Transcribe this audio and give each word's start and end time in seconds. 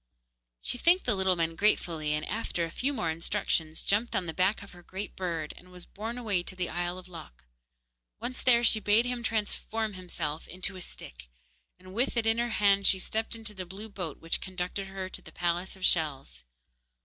She 0.63 0.79
thanked 0.79 1.05
the 1.05 1.13
little 1.13 1.35
men 1.35 1.55
gratefully, 1.55 2.15
and 2.15 2.27
after 2.27 2.65
a 2.65 2.71
few 2.71 2.91
more 2.91 3.11
instructions, 3.11 3.83
jumped 3.83 4.15
on 4.15 4.25
the 4.25 4.33
back 4.33 4.63
of 4.63 4.71
her 4.71 4.81
great 4.81 5.15
bird, 5.15 5.53
and 5.55 5.69
was 5.69 5.85
borne 5.85 6.17
away 6.17 6.41
to 6.41 6.55
the 6.55 6.69
isle 6.69 6.97
of 6.97 7.07
Lok. 7.07 7.43
Once 8.19 8.41
there, 8.41 8.63
she 8.63 8.79
bade 8.79 9.05
him 9.05 9.21
transform 9.21 9.93
himself 9.93 10.47
back 10.47 10.55
into 10.55 10.75
a 10.75 10.81
stick, 10.81 11.29
and 11.77 11.93
with 11.93 12.17
it 12.17 12.25
in 12.25 12.39
her 12.39 12.49
hand 12.49 12.87
she 12.87 12.97
stepped 12.97 13.35
into 13.35 13.53
the 13.53 13.63
blue 13.67 13.89
boat, 13.89 14.19
which 14.19 14.41
conducted 14.41 14.87
her 14.87 15.07
to 15.07 15.21
the 15.21 15.31
palace 15.31 15.75
of 15.75 15.85
shells. 15.85 16.45